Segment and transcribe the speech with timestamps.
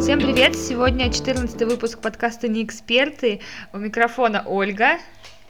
[0.00, 0.56] Всем привет!
[0.56, 3.40] Сегодня 14 выпуск подкаста «Не эксперты».
[3.74, 4.98] У микрофона Ольга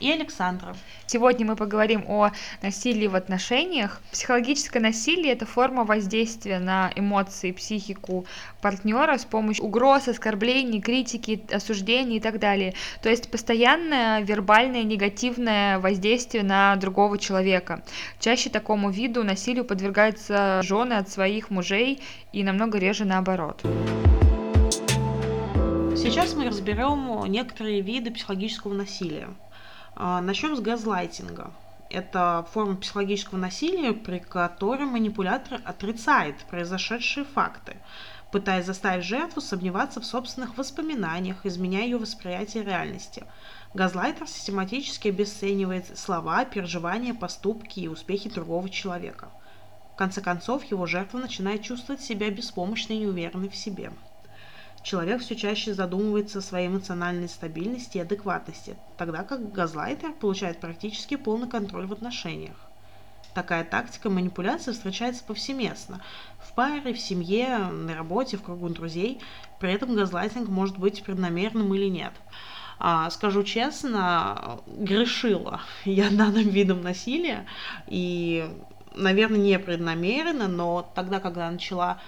[0.01, 0.75] и Александра.
[1.07, 4.01] Сегодня мы поговорим о насилии в отношениях.
[4.11, 8.25] Психологическое насилие– это форма воздействия на эмоции психику
[8.61, 12.73] партнера с помощью угроз, оскорблений, критики, осуждений и так далее.
[13.01, 17.83] То есть постоянное вербальное негативное воздействие на другого человека.
[18.19, 22.01] Чаще такому виду насилию подвергаются жены от своих мужей
[22.33, 23.63] и намного реже наоборот.
[26.01, 29.29] Сейчас мы разберем некоторые виды психологического насилия.
[29.95, 31.51] А, Начнем с газлайтинга.
[31.91, 37.77] Это форма психологического насилия, при которой манипулятор отрицает произошедшие факты,
[38.31, 43.23] пытаясь заставить жертву сомневаться в собственных воспоминаниях, изменяя ее восприятие реальности.
[43.75, 49.29] Газлайтер систематически обесценивает слова, переживания, поступки и успехи другого человека.
[49.93, 53.91] В конце концов, его жертва начинает чувствовать себя беспомощной и неуверенной в себе
[54.83, 61.15] человек все чаще задумывается о своей эмоциональной стабильности и адекватности, тогда как газлайтер получает практически
[61.15, 62.55] полный контроль в отношениях.
[63.33, 66.01] Такая тактика манипуляции встречается повсеместно.
[66.39, 69.21] В паре, в семье, на работе, в кругу друзей.
[69.59, 72.11] При этом газлайтинг может быть преднамеренным или нет.
[72.77, 77.45] А, скажу честно, грешила я данным видом насилия.
[77.87, 78.49] И,
[78.95, 82.01] наверное, не преднамеренно, но тогда, когда начала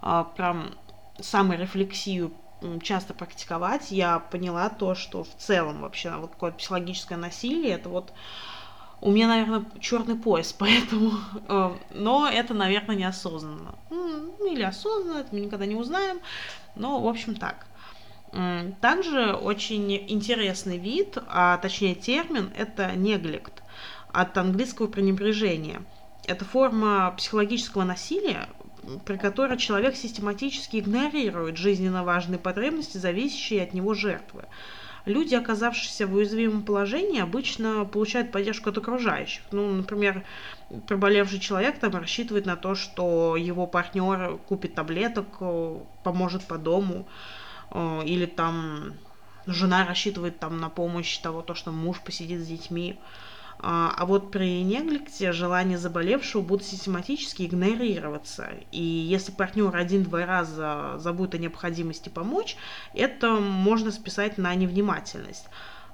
[0.00, 0.70] а, прям
[1.22, 2.32] саморефлексию
[2.82, 8.12] часто практиковать, я поняла то, что в целом вообще вот какое-то психологическое насилие, это вот
[9.00, 11.12] у меня, наверное, черный пояс, поэтому,
[11.48, 13.74] э, но это, наверное, неосознанно.
[14.46, 16.20] Или осознанно, это мы никогда не узнаем,
[16.74, 17.66] но, в общем, так.
[18.80, 23.62] Также очень интересный вид, а точнее термин, это неглект,
[24.12, 25.82] от английского пренебрежения.
[26.26, 28.48] Это форма психологического насилия,
[29.04, 34.44] при которой человек систематически игнорирует жизненно важные потребности, зависящие от него жертвы.
[35.06, 39.42] Люди, оказавшиеся в уязвимом положении, обычно получают поддержку от окружающих.
[39.50, 40.24] Ну, например,
[40.86, 47.06] приболевший человек там рассчитывает на то, что его партнер купит таблеток, э, поможет по дому,
[47.70, 48.92] э, или там
[49.46, 52.98] жена рассчитывает там на помощь того, то, что муж посидит с детьми.
[53.62, 58.48] А, а вот при неглекте желания заболевшего будут систематически игнорироваться.
[58.72, 62.56] И если партнер один-два раза забудет о необходимости помочь,
[62.94, 65.44] это можно списать на невнимательность.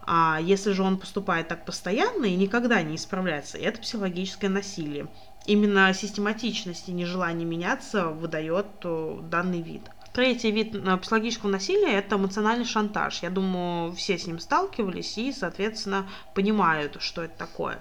[0.08, 5.08] А если же он поступает так постоянно и никогда не исправляется, это психологическое насилие.
[5.46, 9.82] Именно систематичность и нежелание меняться выдает э, данный вид.
[10.16, 13.22] Третий вид э, психологического насилия– это эмоциональный шантаж.
[13.22, 17.80] Я думаю, все с ним сталкивались и, соответственно, понимают, что это такое.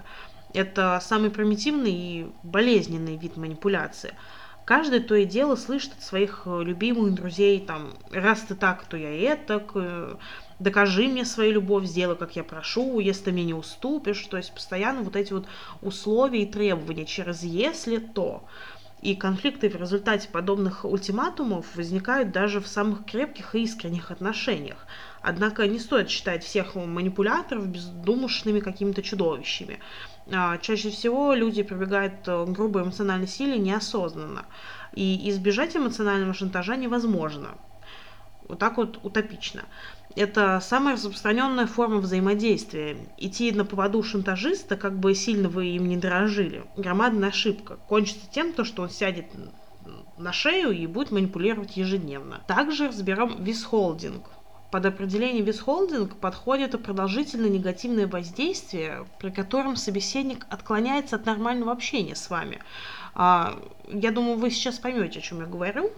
[0.52, 4.12] Это самый примитивный и болезненный вид манипуляции.
[4.66, 8.98] Каждый то и дело слышит от своих э, любимых друзей, там, раз ты так, то
[8.98, 10.16] я это, э,
[10.58, 14.26] докажи мне свою любовь, сделай, как я прошу, если ты мне не уступишь.
[14.26, 15.46] То есть постоянно вот эти вот
[15.80, 18.44] условия и требования через «если», «то».
[19.06, 24.84] И конфликты в результате подобных ультиматумов возникают даже в самых крепких и искренних отношениях.
[25.22, 29.78] Однако не стоит считать всех манипуляторов бездумышными какими-то чудовищами.
[30.32, 34.44] А, чаще всего люди прибегают к грубой эмоциональной силе неосознанно.
[34.92, 37.50] И избежать эмоционального шантажа невозможно.
[38.48, 39.64] Вот так вот утопично
[40.16, 42.96] это самая распространенная форма взаимодействия.
[43.18, 47.76] Идти на поводу шантажиста, как бы сильно вы им не дорожили, громадная ошибка.
[47.86, 49.26] Кончится тем, то, что он сядет
[50.16, 52.42] на шею и будет манипулировать ежедневно.
[52.48, 54.30] Также разберем висхолдинг.
[54.72, 62.30] Под определение висхолдинг подходит продолжительное негативное воздействие, при котором собеседник отклоняется от нормального общения с
[62.30, 62.60] вами.
[63.14, 63.58] А,
[63.88, 65.92] я думаю, вы сейчас поймете, о чем я говорю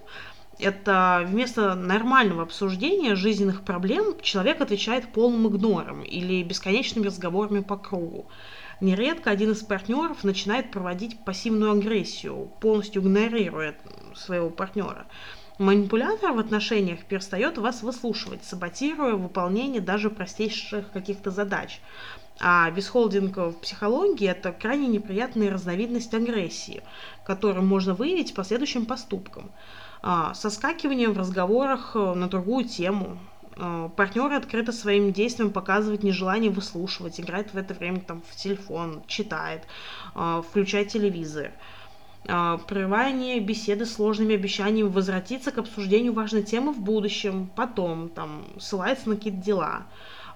[0.58, 8.26] это вместо нормального обсуждения жизненных проблем человек отвечает полным игнором или бесконечными разговорами по кругу.
[8.80, 13.76] Нередко один из партнеров начинает проводить пассивную агрессию, полностью игнорируя
[14.14, 15.06] своего партнера.
[15.58, 21.80] Манипулятор в отношениях перестает вас выслушивать, саботируя выполнение даже простейших каких-то задач.
[22.40, 26.84] А висхолдинг в психологии– это крайне неприятная разновидность агрессии,
[27.24, 29.50] которую можно выявить по следующим поступкам–
[30.00, 33.18] а, соскакивание в разговорах э, на другую тему.
[33.56, 39.02] А, партнеры открыто своим действием показывают нежелание выслушивать, играет в это время там в телефон,
[39.06, 39.64] читает,
[40.14, 41.52] а, включает телевизор.
[42.24, 49.08] Прерывание беседы с сложными обещаниями возвратиться к обсуждению важной темы в будущем, потом, там, ссылается
[49.08, 49.86] на какие-то дела.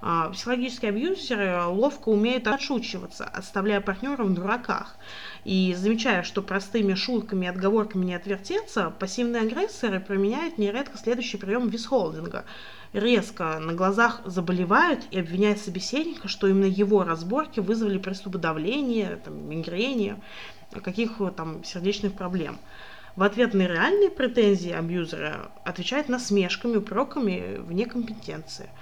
[0.05, 4.97] А, психологические абьюзеры ловко умеют отшучиваться, оставляя партнера в дураках.
[5.45, 11.69] И замечая, что простыми шутками и отговорками не отвертеться, пассивные агрессоры применяют нередко следующий прием
[11.69, 12.45] висхолдинга.
[12.93, 19.49] Резко на глазах заболевают и обвиняют собеседника, что именно его разборки вызвали приступы давления, там,
[19.49, 20.21] мигрени,
[20.83, 22.59] каких там сердечных проблем.
[23.15, 28.69] В ответ на реальные претензии абьюзера отвечает насмешками, упреками в некомпетенции–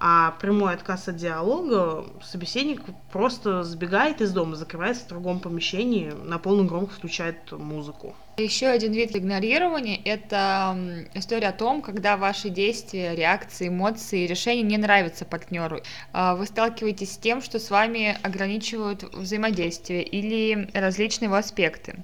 [0.00, 2.80] а прямой отказ от диалога собеседник
[3.12, 8.16] просто сбегает из дома, закрывается в другом помещении, на полную громкость включает музыку.
[8.38, 10.74] Еще один вид игнорирования– это
[11.12, 15.80] история о том, когда ваши действия, реакции, эмоции, решения не нравятся партнеру.
[16.14, 21.96] А, вы сталкиваетесь с тем, что с вами ограничивают взаимодействие или различные его аспекты.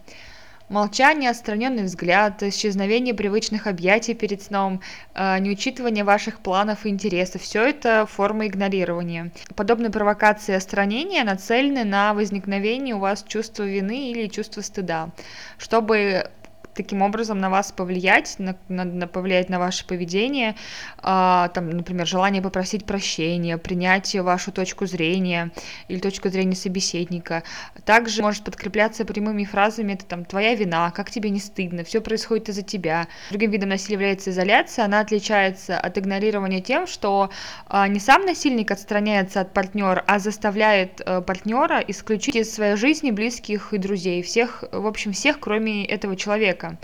[0.69, 4.81] Молчание, отстраненный взгляд, исчезновение привычных объятий перед сном,
[5.15, 9.31] э, неучитывание ваших планов и интересов– все это форма игнорирования.
[9.55, 15.11] Подобные провокации и отстранения нацелены на возникновение у вас чувства вины или чувства стыда.
[15.57, 16.31] Чтобы
[16.76, 20.55] таким образом на вас повлиять, на, на, на повлиять на ваше поведение,
[20.99, 25.50] а, там, например, желание попросить прощения, принять вашу точку зрения
[25.88, 27.43] или точку зрения собеседника.
[27.84, 32.50] Также может подкрепляться прямыми фразами, это там твоя вина, как тебе не стыдно, все происходит
[32.50, 33.08] из-за тебя.
[33.31, 37.31] Другим видом насилия является изоляция, она отличается от игнорирования тем, что
[37.67, 43.11] а, не сам насильник отстраняется от партнера, а заставляет а, партнера исключить из своей жизни
[43.11, 46.79] близких и друзей, всех, в общем, всех, кроме этого человека человека.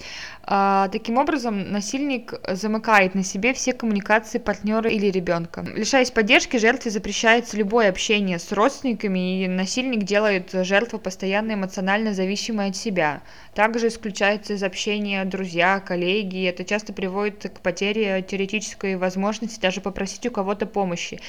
[0.44, 5.64] А, таким образом, насильник замыкает на себе все коммуникации партнера или ребенка.
[5.74, 12.70] Лишаясь поддержки, жертве запрещается любое общение с родственниками, и насильник делает жертву постоянно эмоционально зависимой
[12.70, 13.22] от себя.
[13.54, 20.26] Также исключается из общения друзья, коллеги, это часто приводит к потере теоретической возможности даже попросить
[20.26, 21.20] у кого-то помощи.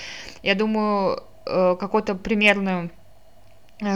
[0.41, 2.89] Я думаю, э, какой-то примерную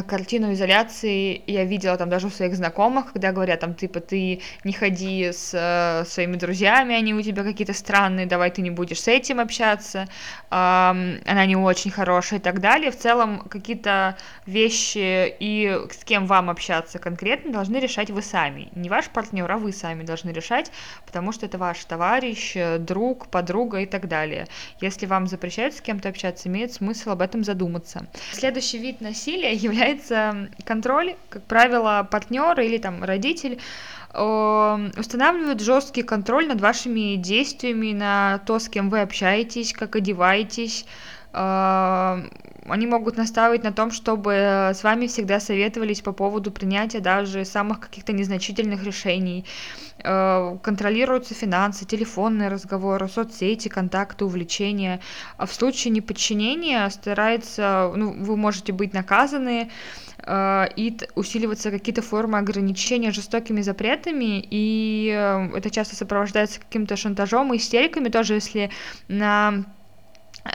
[0.08, 4.74] картину изоляции я видела там даже у своих знакомых, когда говорят там, типа, ты не
[4.74, 9.08] ходи с э, своими друзьями, они у тебя какие-то странные, давай ты не будешь с
[9.08, 10.08] этим общаться, э,
[10.52, 12.92] она не очень хорошая и так далее.
[12.92, 18.70] В целом какие-то вещи и с кем вам общаться конкретно должны решать вы сами.
[18.76, 20.72] Не ваш партнер, а вы сами должны решать,
[21.06, 24.48] потому что это ваш товарищ, друг, подруга и так далее.
[24.82, 28.06] Если вам запрещают с кем-то общаться, имеет смысл об этом задуматься.
[28.32, 29.77] Следующий вид насилия является
[30.66, 33.60] контроль, как правило, партнер или там родитель
[34.14, 40.86] устанавливают жесткий контроль над вашими действиями, на то, с кем вы общаетесь, как одеваетесь.
[41.34, 42.22] А,
[42.68, 47.80] они могут наставить на том, чтобы с вами всегда советовались по поводу принятия даже самых
[47.80, 49.46] каких-то незначительных решений.
[50.04, 55.00] Э, контролируются финансы, телефонные разговоры, соцсети, контакты, увлечения.
[55.38, 59.72] А в случае неподчинения старается, ну, вы можете быть наказаны,
[60.20, 67.54] э, и усиливаться какие-то формы ограничения жестокими запретами, и э, это часто сопровождается каким-то шантажом
[67.54, 68.70] и истериками тоже, если
[69.08, 69.64] на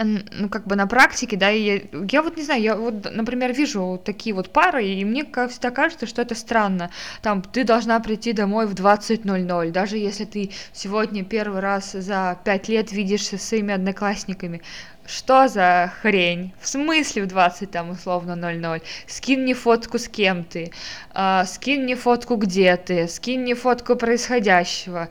[0.02, 1.80] ну, как бы на практике, да, и я,
[2.10, 5.70] я вот не знаю, я вот, например, вижу такие вот пары, и мне как всегда
[5.70, 6.90] кажется, что это странно.
[7.22, 12.68] Там, ты должна прийти домой в 20.00, даже если ты сегодня первый раз за пять
[12.68, 14.62] лет видишься с своими одноклассниками.
[15.04, 16.52] Что за хрень?
[16.60, 18.82] В смысле в 20 там условно 00?
[19.06, 20.70] Скинь мне фотку с кем ты,
[21.14, 25.08] э, скинь мне фотку где ты, скинь мне фотку происходящего.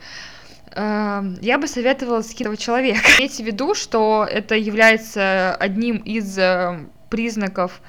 [0.74, 3.00] Я бы советовала скидывать человека.
[3.18, 7.80] Имейте в виду, что это является одним из э, признаков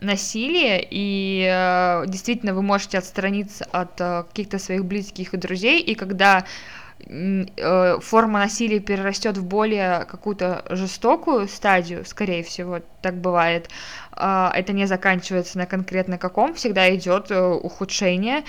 [0.00, 5.94] насилия, и э, действительно вы можете отстраниться от э, каких-то своих близких и друзей, и
[5.94, 6.44] когда
[7.06, 13.70] форма насилия перерастет в более какую-то жестокую стадию, скорее всего, так бывает,
[14.20, 18.42] а, это не заканчивается на конкретно каком, всегда идет э, ухудшение,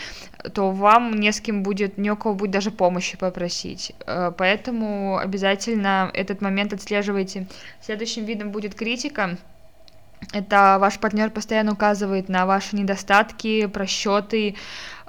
[0.54, 3.94] то вам не с кем будет, ни у кого будет даже помощи попросить.
[4.08, 7.46] Э, поэтому обязательно этот момент отслеживайте.
[7.82, 9.38] Следующим видом будет критика.
[10.34, 14.56] Это ваш партнер постоянно указывает на ваши недостатки, просчеты,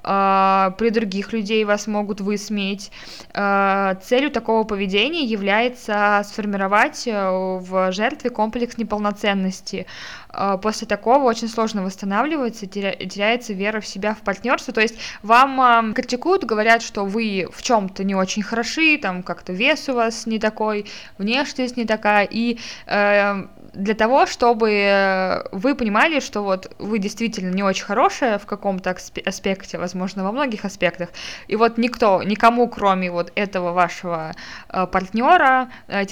[0.03, 2.91] при других людей вас могут высмеять.
[3.35, 9.87] А, целью такого поведения является сформировать э, в жертве комплекс неполноценности.
[10.29, 14.73] А, после такого очень сложно восстанавливаться, теряется вера в себя, в партнерство.
[14.73, 19.89] То есть вам критикуют, говорят, что вы в чем-то не очень хороши, там как-то вес
[19.89, 20.87] у вас не такой,
[21.19, 27.63] внешность не такая, и э, для того, чтобы вы понимали, что вот вы действительно не
[27.63, 31.11] очень хорошая в каком-то аспекте, возможно, во многих аспектах,
[31.49, 34.33] и вот никто, никому, кроме вот этого вашего
[34.69, 36.05] э, партнера, э,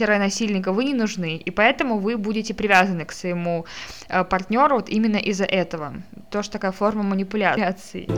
[0.72, 3.66] вы не нужны, и поэтому вы будете привязаны к своему
[4.08, 5.94] э, партнеру вот именно из-за этого.
[6.30, 8.08] Тоже такая форма манипуляции.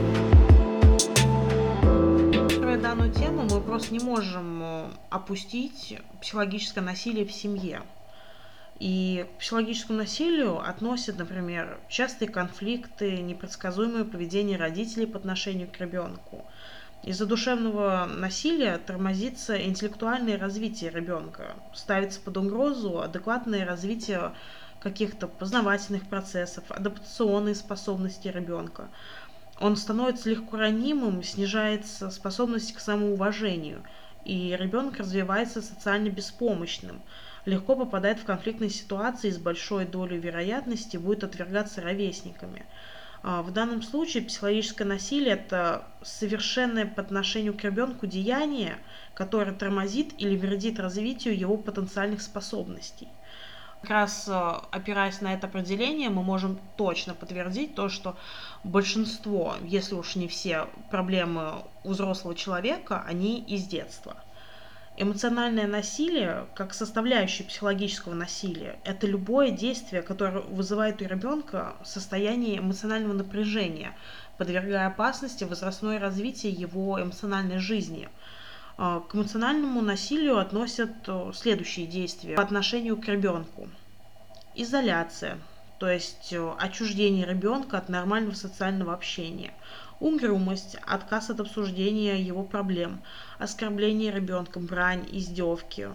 [2.81, 7.81] данную тему мы просто не можем э, опустить психологическое насилие в семье.
[8.81, 16.43] И к психологическому насилию относят, например, частые конфликты, непредсказуемое поведение родителей по отношению к ребенку.
[17.03, 24.33] Из-за душевного насилия тормозится интеллектуальное развитие ребенка, ставится под угрозу адекватное развитие
[24.79, 28.89] каких-то познавательных процессов, адаптационные способности ребенка.
[29.59, 33.83] Он становится легко ранимым, снижается способность к самоуважению,
[34.25, 37.03] и ребенок развивается социально беспомощным–
[37.45, 42.65] легко попадает в конфликтные ситуации и с большой долей вероятности будет отвергаться ровесниками.
[43.23, 48.77] А, в данном случае психологическое насилие– это совершенное по отношению к ребенку деяние,
[49.13, 53.07] которое тормозит или вредит развитию его потенциальных способностей.
[53.81, 58.15] Как раз э, опираясь на это определение, мы можем точно подтвердить то, что
[58.63, 64.17] большинство, если уж не все проблемы у взрослого человека, они из детства–
[64.97, 73.13] Эмоциональное насилие, как составляющая психологического насилия, это любое действие, которое вызывает у ребенка состояние эмоционального
[73.13, 73.95] напряжения,
[74.37, 78.09] подвергая опасности возрастное развитие его эмоциональной жизни.
[78.77, 83.69] А, к эмоциональному насилию относят э, следующие действия по отношению к ребенку.
[84.55, 85.37] Изоляция,
[85.79, 89.53] то есть э, отчуждение ребенка от нормального социального общения–
[90.01, 93.01] угрюмость, отказ от обсуждения его проблем,
[93.37, 95.89] оскорбление ребенком, брань, издевки,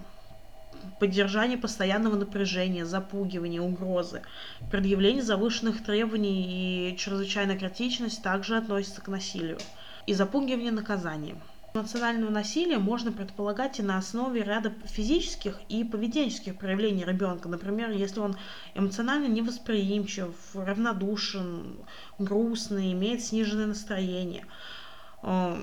[0.98, 4.22] поддержание постоянного напряжения, запугивание, угрозы,
[4.70, 9.58] предъявление завышенных требований и чрезвычайная критичность также относятся к насилию,
[10.06, 11.42] и запугивание наказанием.
[11.76, 17.50] Эмоционального насилия можно предполагать и на основе ряда физических и поведенческих проявлений ребенка.
[17.50, 18.34] Например, если он
[18.74, 21.76] эмоционально невосприимчив, равнодушен,
[22.18, 24.46] грустный, имеет сниженное настроение,
[25.22, 25.56] э,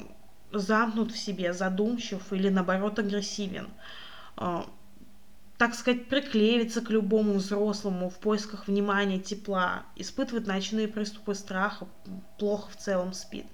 [0.52, 3.70] замкнут в себе, задумчив или наоборот агрессивен
[4.38, 4.62] э,
[5.58, 11.88] так сказать, приклеивается к любому взрослому в поисках внимания, тепла, испытывает ночные приступы страха,
[12.38, 13.48] плохо в целом спит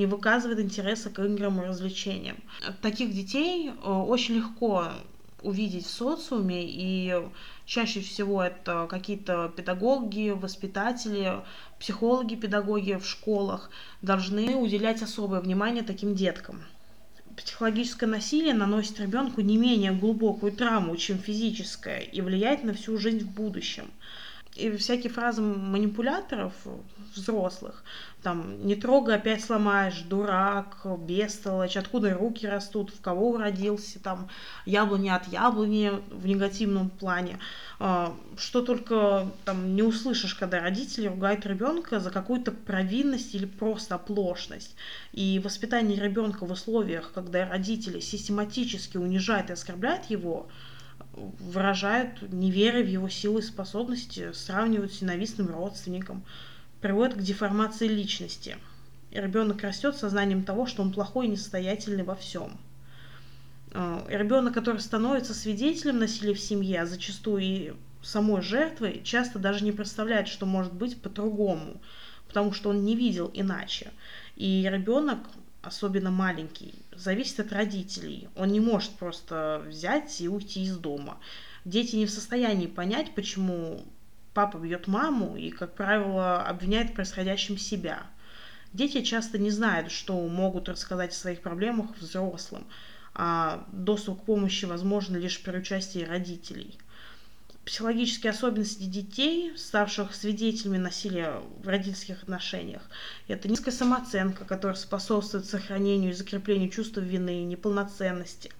[0.00, 2.38] не выказывает интереса к играм и развлечениям.
[2.80, 4.86] Таких детей э, очень легко
[5.42, 7.14] увидеть в социуме, и
[7.66, 11.40] чаще всего это какие-то педагоги, воспитатели,
[11.78, 16.62] психологи, педагоги в школах должны уделять особое внимание таким деткам.
[17.36, 23.24] Психологическое насилие наносит ребенку не менее глубокую травму, чем физическое, и влияет на всю жизнь
[23.24, 23.90] в будущем
[24.60, 26.52] и всякие фразы манипуляторов
[27.14, 27.82] взрослых,
[28.22, 34.28] там, не трогай, опять сломаешь, дурак, бестолочь, откуда руки растут, в кого родился, там,
[34.66, 37.38] яблони от яблони в негативном плане,
[37.78, 43.94] а, что только там не услышишь, когда родители ругают ребенка за какую-то провинность или просто
[43.94, 44.76] оплошность.
[45.12, 50.48] И воспитание ребенка в условиях, когда родители систематически унижают и оскорбляют его,
[51.12, 56.24] выражают неверие в его силы и способности, сравнивают с ненавистным родственником,
[56.80, 58.56] приводят к деформации личности.
[59.10, 62.58] И ребенок растет сознанием того, что он плохой и несостоятельный во всем.
[63.72, 69.64] А, ребенок, который становится свидетелем насилия в семье, а зачастую и самой жертвой, часто даже
[69.64, 71.80] не представляет, что может быть по-другому,
[72.28, 73.90] потому что он не видел иначе.
[74.36, 75.18] И ребенок
[75.62, 78.28] особенно маленький, зависит от родителей.
[78.36, 81.18] Он не может просто взять и уйти из дома.
[81.64, 83.84] Дети не в состоянии понять, почему
[84.32, 88.02] папа бьет маму и, как правило, обвиняет в происходящем себя.
[88.72, 92.66] Дети часто не знают, что могут рассказать о своих проблемах взрослым,
[93.14, 96.78] а доступ к помощи возможен лишь при участии родителей–
[97.70, 102.82] психологические особенности детей, ставших свидетелями насилия в родительских отношениях.
[103.28, 108.50] Это низкая самооценка, которая способствует сохранению и закреплению чувства вины, неполноценности.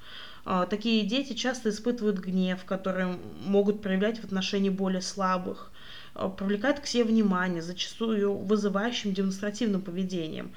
[0.44, 5.72] А, такие дети часто испытывают гнев, который могут проявлять в отношении более слабых,
[6.14, 10.52] а, привлекают к себе внимание, зачастую вызывающим демонстративным поведением,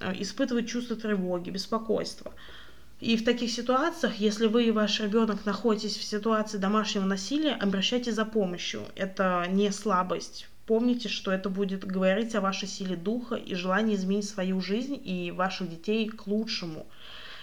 [0.00, 2.32] а, испытывают чувство тревоги, беспокойства.
[2.98, 8.14] И в таких ситуациях, если вы и ваш ребенок находитесь в ситуации домашнего насилия, обращайтесь
[8.14, 8.84] за помощью.
[8.94, 10.48] Это не слабость.
[10.64, 15.30] Помните, что это будет говорить о вашей силе духа и желании изменить свою жизнь и
[15.30, 16.86] ваших детей к лучшему.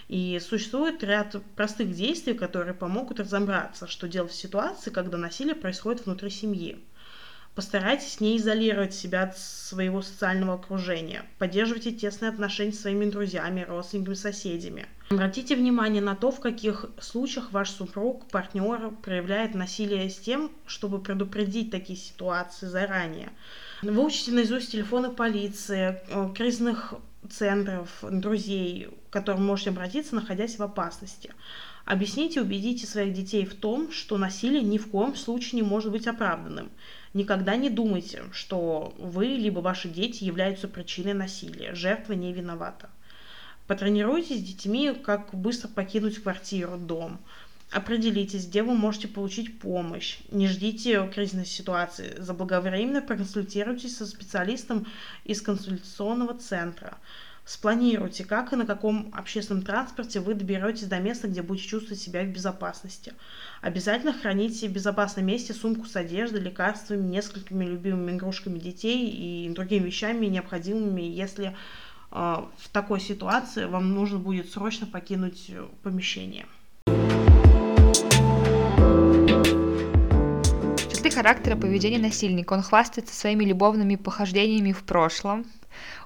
[0.08, 6.04] И существует ряд простых действий, которые помогут разобраться, что делать в ситуации, когда насилие происходит
[6.04, 6.78] внутри семьи.
[7.54, 11.22] Постарайтесь не изолировать себя от своего социального окружения.
[11.38, 14.86] Поддерживайте тесные отношения с своими друзьями, родственниками, соседями.
[15.10, 21.00] Обратите внимание на то, в каких случаях ваш супруг, партнер проявляет насилие с тем, чтобы
[21.00, 23.30] предупредить такие ситуации заранее.
[23.82, 26.94] Выучите наизусть телефоны полиции, э, кризисных
[27.30, 31.32] центров, друзей, к которым можете обратиться, находясь в опасности.
[31.84, 35.92] Объясните и убедите своих детей в том, что насилие ни в коем случае не может
[35.92, 36.70] быть оправданным.
[37.14, 41.74] Никогда не думайте, что вы либо ваши дети являются причиной насилия.
[41.74, 42.90] Жертва не виновата.
[43.68, 47.20] Потренируйтесь с детьми, как быстро покинуть квартиру, дом.
[47.70, 50.18] Определитесь, где вы можете получить помощь.
[50.30, 52.14] Не ждите кризисной ситуации.
[52.18, 54.86] Заблаговременно проконсультируйтесь со специалистом
[55.24, 56.98] из консультационного центра.
[57.44, 62.22] Спланируйте, как и на каком общественном транспорте вы доберетесь до места, где будете чувствовать себя
[62.22, 63.12] в безопасности.
[63.60, 69.84] Обязательно храните в безопасном месте сумку с одеждой, лекарствами, несколькими любимыми игрушками детей и другими
[69.84, 71.54] вещами, необходимыми, если э,
[72.12, 75.50] в такой ситуации вам нужно будет срочно покинуть
[75.82, 76.46] помещение.
[80.90, 82.54] Черты характера поведения насильника.
[82.54, 85.44] Он хвастается своими любовными похождениями в прошлом,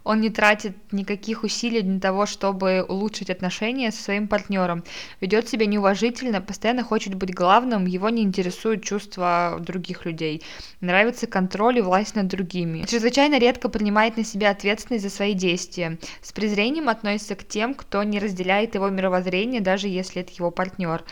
[0.09, 4.83] он не тратит никаких усилий для того, чтобы улучшить отношения со своим партнером,
[5.21, 10.43] ведет себя неуважительно, постоянно хочет быть главным, его не интересуют чувства других людей,
[10.81, 12.87] нравится контроль и власть над другими.
[12.89, 18.03] Чрезвычайно редко принимает на себя ответственность за свои действия, с презрением относится к тем, кто
[18.03, 21.05] не разделяет его мировоззрение, даже если это его партнер.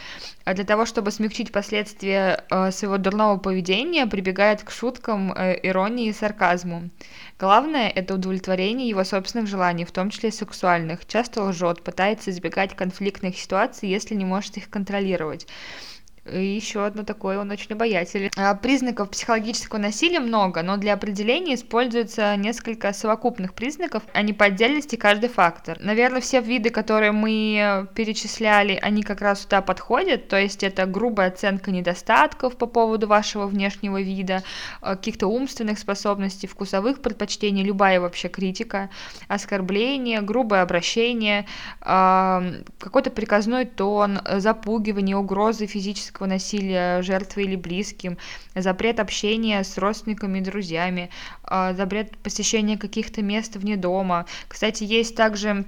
[0.46, 6.08] А для того, чтобы смягчить последствия э, своего дурного поведения, прибегает к шуткам, э, иронии
[6.08, 6.88] и сарказму.
[7.38, 11.06] Главное– это удовлетворение его собственных желаний, в том числе сексуальных.
[11.06, 15.46] Часто лжет, пытается избегать конфликтных ситуаций, если не может их контролировать.
[16.32, 18.30] Еще одно такое, он очень обаятельный.
[18.36, 24.46] А, признаков психологического насилия много, но для определения используется несколько совокупных признаков, а не по
[24.46, 25.78] отдельности каждый фактор.
[25.80, 31.28] Наверное, все виды, которые мы перечисляли, они как раз сюда подходят, то есть это грубая
[31.28, 34.42] оценка недостатков по поводу вашего внешнего вида,
[34.80, 38.90] а, каких-то умственных способностей, вкусовых предпочтений, любая вообще критика,
[39.28, 41.46] оскорбление, грубое обращение,
[41.80, 48.18] какой-то приказной тон, запугивание, угрозы физического физического насилия жертвы или близким,
[48.54, 51.10] запрет общения с родственниками и друзьями,
[51.42, 54.24] а, запрет посещения каких-то мест вне дома.
[54.48, 55.64] Кстати, есть также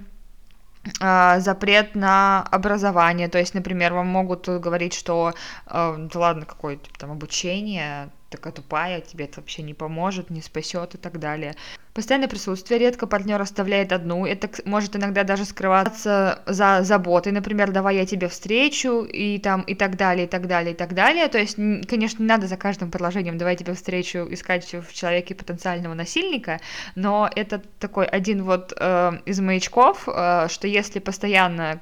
[1.01, 5.33] а, запрет на образование, то есть, например, вам могут говорить, что,
[5.67, 10.41] э, да ладно, какое типа, там обучение, такая тупая, тебе это вообще не поможет, не
[10.41, 11.55] спасет и так далее.
[11.93, 17.97] Постоянное присутствие, редко партнер оставляет одну, это может иногда даже скрываться за заботой, например, давай
[17.97, 21.27] я тебе встречу, и там, и так далее, и так далее, и так далее.
[21.27, 25.93] То есть, конечно, не надо за каждым предложением давай тебе встречу искать в человеке потенциального
[25.93, 26.59] насильника,
[26.95, 31.81] но это такой один вот э, из маячков, э, что если постоянно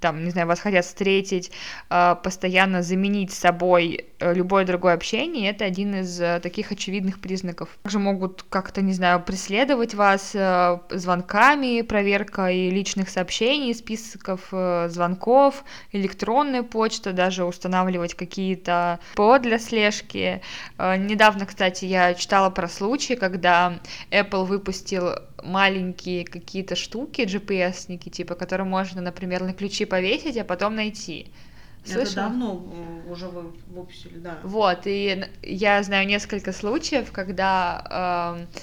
[0.00, 1.50] там, не знаю, вас хотят встретить,
[1.88, 7.70] а, постоянно заменить собой э, любое другое общение, это один из э, таких очевидных признаков.
[7.82, 14.52] Также могут как-то, не знаю, преследовать вас э, звонками, проверкой личных сообщений, списков
[14.88, 20.42] звонков, электронная почта, даже устанавливать какие-то ПО для слежки.
[20.78, 23.78] Недавно, кстати, я читала про случай, когда
[24.10, 30.74] Apple выпустил маленькие какие-то штуки, GPS-ники, типа, которые можно, например, на ключи повесить, а потом
[30.74, 31.26] найти.
[31.84, 32.04] Слышала?
[32.04, 32.64] Это давно
[33.08, 34.38] уже вы выпустили, да.
[34.42, 38.58] Вот, и я знаю несколько случаев, когда э,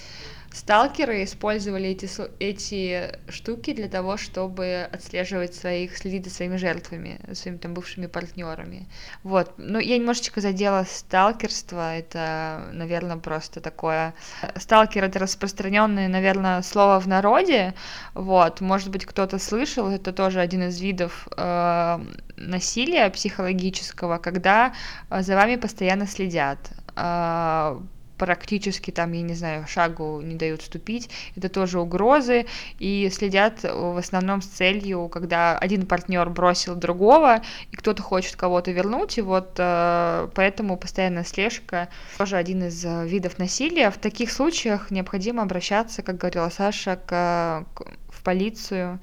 [0.55, 7.57] Сталкеры использовали эти, эти штуки для того, чтобы отслеживать своих, следить за своими жертвами, своими
[7.57, 8.87] там бывшими партнерами.
[9.23, 9.53] Вот.
[9.57, 11.97] Ну, я немножечко задела сталкерство.
[11.97, 14.13] Это, наверное, просто такое...
[14.55, 17.73] Сталкер— это распространенное, наверное, слово в народе.
[18.13, 18.61] Вот.
[18.61, 19.89] Может быть, кто-то слышал.
[19.89, 21.99] Это тоже один из видов э,
[22.37, 24.73] насилия психологического, когда
[25.09, 26.59] за вами постоянно следят
[26.95, 27.77] э,
[28.17, 32.45] практически там, я не знаю, шагу не дают ступить, это тоже угрозы,
[32.79, 38.71] и следят в основном с целью, когда один партнер бросил другого, и кто-то хочет кого-то
[38.71, 43.91] вернуть, и вот э, поэтому постоянная слежка тоже один из э, видов насилия.
[43.91, 47.65] В таких случаях необходимо обращаться, как говорила Саша, к,
[48.09, 48.99] в полицию,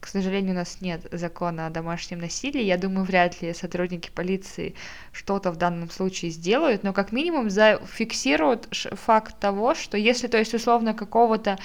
[0.00, 2.62] к сожалению, у нас нет закона о домашнем насилии.
[2.62, 4.74] Я думаю, вряд ли сотрудники полиции
[5.12, 10.54] что-то в данном случае сделают, но как минимум зафиксируют факт того, что если, то есть,
[10.54, 11.58] условно, какого-то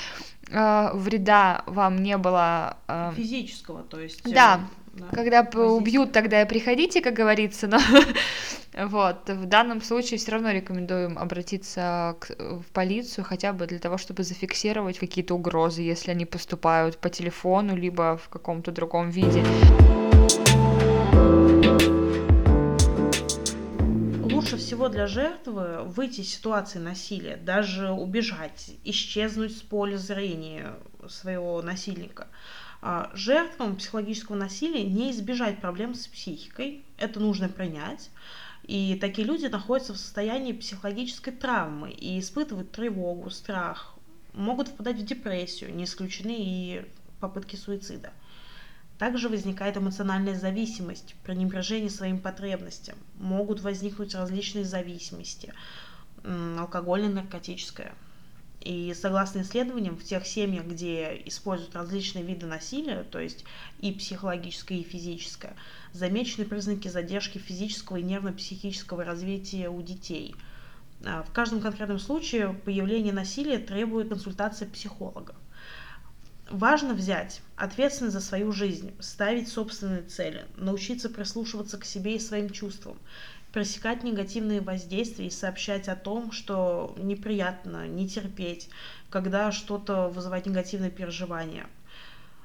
[0.49, 2.77] э, вреда вам не было...
[2.87, 4.21] Э, Физического, то есть...
[4.23, 4.61] Да,
[4.93, 5.05] да.
[5.11, 7.79] Когда убьют, тогда и приходите, как говорится, но
[8.77, 13.97] вот, в данном случае все равно рекомендуем обратиться к, в полицию хотя бы для того,
[13.97, 19.45] чтобы зафиксировать какие-то угрозы, если они поступают по телефону, либо в каком-то другом виде.
[24.23, 30.73] Лучше всего для жертвы выйти из ситуации насилия, даже убежать, исчезнуть с поля зрения
[31.07, 32.27] своего насильника–
[32.87, 38.11] а, жертвам психологического насилия не избежать проблем с психикой, это нужно принять.
[38.67, 43.93] И такие люди находятся в состоянии психологической травмы и испытывают тревогу, страх,
[44.33, 46.85] могут впадать в депрессию, не исключены и
[47.19, 48.11] попытки суицида.
[48.97, 52.97] Также возникает эмоциональная зависимость, пренебрежение своим потребностям.
[53.19, 55.53] Могут возникнуть различные зависимости,
[56.23, 57.93] алкогольная, наркотическая–
[58.65, 63.45] и согласно исследованиям, в тех семьях, где используют различные виды насилия, то есть
[63.79, 65.55] и психологическое, и физическое,
[65.93, 70.35] замечены признаки задержки физического и нервно-психического развития у детей.
[71.05, 75.35] А, в каждом конкретном случае появление насилия требует консультации психолога.
[76.49, 82.49] Важно взять ответственность за свою жизнь, ставить собственные цели, научиться прислушиваться к себе и своим
[82.49, 82.97] чувствам,
[83.55, 88.67] пресекать негативные воздействия и сообщать о том, что неприятно, не терпеть,
[89.09, 91.65] когда что-то вызывает негативные переживания.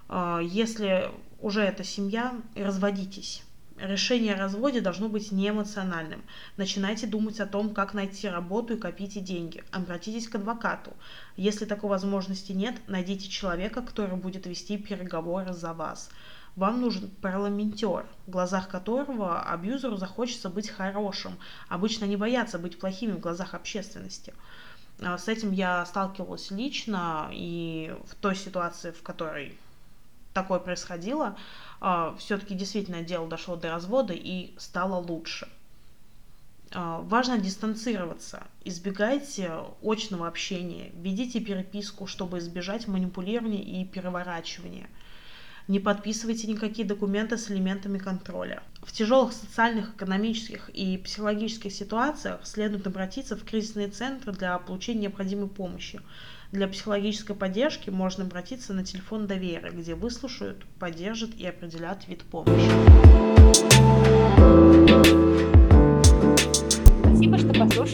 [0.08, 3.42] А, если уже это семья, разводитесь.
[3.76, 6.22] Решение о разводе должно быть не эмоциональным.
[6.56, 9.64] Начинайте думать о том, как найти работу и копите деньги.
[9.72, 10.92] Обратитесь к адвокату.
[11.36, 16.08] Если такой возможности нет, найдите человека, который будет вести переговоры за вас
[16.56, 21.38] вам нужен парламентер, в глазах которого абьюзеру захочется быть хорошим.
[21.68, 24.34] Обычно они боятся быть плохими в глазах общественности.
[25.00, 29.56] А, с этим я сталкивалась лично, и в той ситуации, в которой
[30.34, 31.36] такое происходило,
[31.80, 35.48] а, все-таки действительно дело дошло до развода и стало лучше.
[36.72, 44.88] А, важно дистанцироваться, избегайте очного общения, ведите переписку, чтобы избежать манипулирования и переворачивания–
[45.68, 48.62] не подписывайте никакие документы с элементами контроля.
[48.82, 55.48] В тяжелых социальных, экономических и психологических ситуациях следует обратиться в кризисные центры для получения необходимой
[55.48, 56.00] помощи.
[56.52, 62.70] Для психологической поддержки можно обратиться на телефон доверия, где выслушают, поддержат и определят вид помощи.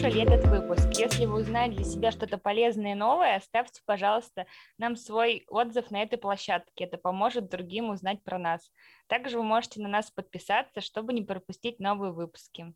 [0.07, 0.87] Послушали этот выпуск.
[0.97, 4.45] Если вы узнали для себя что-то полезное и новое, оставьте, пожалуйста,
[4.77, 6.85] нам свой отзыв на этой площадке.
[6.85, 8.71] Это поможет другим узнать про нас.
[9.07, 12.73] Также вы можете на нас подписаться, чтобы не пропустить новые выпуски.